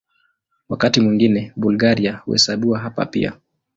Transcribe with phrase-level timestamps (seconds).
[0.69, 3.33] Wakati mwingine Bulgaria huhesabiwa hapa pia.